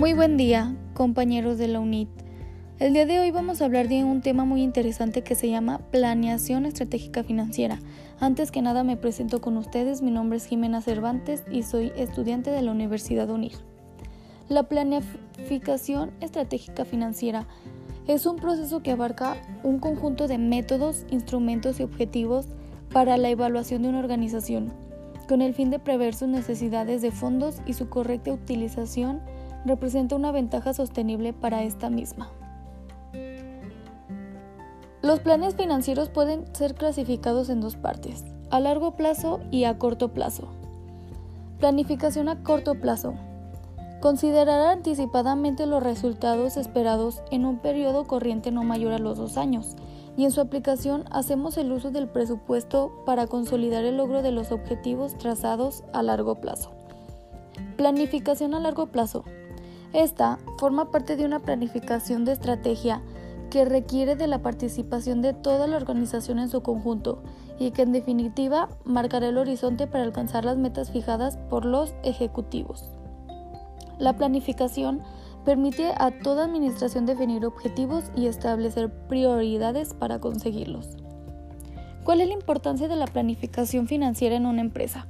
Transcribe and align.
Muy 0.00 0.14
buen 0.14 0.38
día, 0.38 0.74
compañeros 0.94 1.58
de 1.58 1.68
la 1.68 1.78
UNIT. 1.78 2.08
El 2.78 2.94
día 2.94 3.04
de 3.04 3.20
hoy 3.20 3.32
vamos 3.32 3.60
a 3.60 3.66
hablar 3.66 3.86
de 3.86 4.02
un 4.02 4.22
tema 4.22 4.46
muy 4.46 4.62
interesante 4.62 5.20
que 5.20 5.34
se 5.34 5.50
llama 5.50 5.80
planeación 5.90 6.64
estratégica 6.64 7.22
financiera. 7.22 7.78
Antes 8.18 8.50
que 8.50 8.62
nada 8.62 8.82
me 8.82 8.96
presento 8.96 9.42
con 9.42 9.58
ustedes, 9.58 10.00
mi 10.00 10.10
nombre 10.10 10.38
es 10.38 10.46
Jimena 10.46 10.80
Cervantes 10.80 11.44
y 11.50 11.64
soy 11.64 11.92
estudiante 11.96 12.50
de 12.50 12.62
la 12.62 12.72
Universidad 12.72 13.28
UNIR. 13.28 13.52
La 14.48 14.62
planificación 14.62 16.12
estratégica 16.22 16.86
financiera 16.86 17.46
es 18.06 18.24
un 18.24 18.36
proceso 18.36 18.82
que 18.82 18.92
abarca 18.92 19.36
un 19.64 19.80
conjunto 19.80 20.28
de 20.28 20.38
métodos, 20.38 21.04
instrumentos 21.10 21.78
y 21.78 21.82
objetivos 21.82 22.46
para 22.90 23.18
la 23.18 23.28
evaluación 23.28 23.82
de 23.82 23.90
una 23.90 23.98
organización, 23.98 24.72
con 25.28 25.42
el 25.42 25.52
fin 25.52 25.68
de 25.68 25.78
prever 25.78 26.14
sus 26.14 26.28
necesidades 26.28 27.02
de 27.02 27.10
fondos 27.10 27.60
y 27.66 27.74
su 27.74 27.90
correcta 27.90 28.32
utilización 28.32 29.20
representa 29.64 30.16
una 30.16 30.32
ventaja 30.32 30.74
sostenible 30.74 31.32
para 31.32 31.62
esta 31.62 31.90
misma. 31.90 32.30
Los 35.02 35.20
planes 35.20 35.54
financieros 35.54 36.10
pueden 36.10 36.44
ser 36.54 36.74
clasificados 36.74 37.48
en 37.48 37.60
dos 37.60 37.76
partes, 37.76 38.24
a 38.50 38.60
largo 38.60 38.96
plazo 38.96 39.40
y 39.50 39.64
a 39.64 39.78
corto 39.78 40.08
plazo. 40.08 40.48
Planificación 41.58 42.28
a 42.28 42.42
corto 42.42 42.74
plazo. 42.74 43.14
Considerar 44.00 44.60
anticipadamente 44.68 45.66
los 45.66 45.82
resultados 45.82 46.56
esperados 46.56 47.22
en 47.30 47.44
un 47.44 47.58
periodo 47.58 48.06
corriente 48.06 48.50
no 48.50 48.62
mayor 48.62 48.92
a 48.92 48.98
los 48.98 49.18
dos 49.18 49.36
años, 49.36 49.76
y 50.16 50.24
en 50.24 50.32
su 50.32 50.40
aplicación 50.40 51.04
hacemos 51.10 51.56
el 51.56 51.72
uso 51.72 51.90
del 51.90 52.08
presupuesto 52.08 52.92
para 53.06 53.26
consolidar 53.26 53.84
el 53.84 53.96
logro 53.96 54.22
de 54.22 54.32
los 54.32 54.52
objetivos 54.52 55.16
trazados 55.16 55.82
a 55.92 56.02
largo 56.02 56.40
plazo. 56.40 56.72
Planificación 57.76 58.54
a 58.54 58.60
largo 58.60 58.86
plazo. 58.86 59.24
Esta 59.92 60.38
forma 60.58 60.90
parte 60.90 61.16
de 61.16 61.24
una 61.24 61.40
planificación 61.40 62.24
de 62.24 62.32
estrategia 62.32 63.02
que 63.50 63.64
requiere 63.64 64.14
de 64.14 64.28
la 64.28 64.38
participación 64.38 65.20
de 65.22 65.32
toda 65.32 65.66
la 65.66 65.76
organización 65.76 66.38
en 66.38 66.48
su 66.48 66.62
conjunto 66.62 67.22
y 67.58 67.72
que 67.72 67.82
en 67.82 67.92
definitiva 67.92 68.68
marcará 68.84 69.28
el 69.28 69.38
horizonte 69.38 69.88
para 69.88 70.04
alcanzar 70.04 70.44
las 70.44 70.56
metas 70.56 70.92
fijadas 70.92 71.36
por 71.36 71.64
los 71.64 71.92
ejecutivos. 72.04 72.84
La 73.98 74.16
planificación 74.16 75.02
permite 75.44 75.92
a 75.96 76.12
toda 76.22 76.44
administración 76.44 77.06
definir 77.06 77.44
objetivos 77.44 78.04
y 78.16 78.26
establecer 78.26 78.90
prioridades 79.08 79.94
para 79.94 80.20
conseguirlos. 80.20 80.96
¿Cuál 82.04 82.20
es 82.20 82.28
la 82.28 82.34
importancia 82.34 82.88
de 82.88 82.96
la 82.96 83.06
planificación 83.06 83.88
financiera 83.88 84.36
en 84.36 84.46
una 84.46 84.60
empresa? 84.60 85.06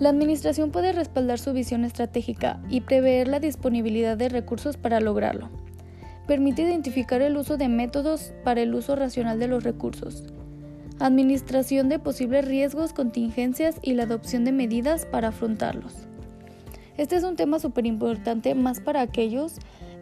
La 0.00 0.08
administración 0.08 0.70
puede 0.70 0.92
respaldar 0.92 1.38
su 1.38 1.52
visión 1.52 1.84
estratégica 1.84 2.58
y 2.70 2.80
prever 2.80 3.28
la 3.28 3.38
disponibilidad 3.38 4.16
de 4.16 4.30
recursos 4.30 4.78
para 4.78 4.98
lograrlo. 4.98 5.50
Permite 6.26 6.62
identificar 6.62 7.20
el 7.20 7.36
uso 7.36 7.58
de 7.58 7.68
métodos 7.68 8.32
para 8.42 8.62
el 8.62 8.74
uso 8.74 8.96
racional 8.96 9.38
de 9.38 9.48
los 9.48 9.62
recursos. 9.62 10.24
Administración 11.00 11.90
de 11.90 11.98
posibles 11.98 12.46
riesgos, 12.46 12.94
contingencias 12.94 13.76
y 13.82 13.92
la 13.92 14.04
adopción 14.04 14.46
de 14.46 14.52
medidas 14.52 15.04
para 15.04 15.28
afrontarlos. 15.28 15.92
Este 16.96 17.16
es 17.16 17.22
un 17.22 17.36
tema 17.36 17.58
súper 17.58 17.84
importante 17.84 18.54
más 18.54 18.80
para 18.80 19.02
aquellos 19.02 19.56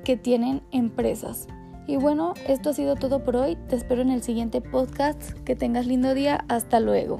que 0.04 0.16
tienen 0.16 0.62
empresas. 0.70 1.48
Y 1.88 1.96
bueno, 1.96 2.34
esto 2.46 2.70
ha 2.70 2.74
sido 2.74 2.94
todo 2.94 3.24
por 3.24 3.34
hoy. 3.34 3.56
Te 3.68 3.74
espero 3.74 4.02
en 4.02 4.10
el 4.10 4.22
siguiente 4.22 4.60
podcast. 4.60 5.32
Que 5.44 5.56
tengas 5.56 5.86
lindo 5.86 6.14
día. 6.14 6.44
Hasta 6.48 6.78
luego. 6.78 7.18